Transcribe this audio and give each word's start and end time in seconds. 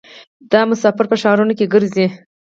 دا 0.51 0.61
مسافر 0.69 1.05
په 1.09 1.15
ښارونو 1.21 1.53
کې 1.59 1.71
ګرځي. 1.73 2.07